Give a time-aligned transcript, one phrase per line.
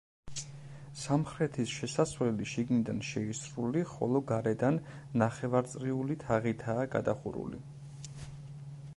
[0.99, 4.79] სამხრეთის შესასვლელი შიგნიდან შეისრული, ხოლო გარედან
[5.23, 7.61] ნახევარწრიული თაღითაა გადახურული.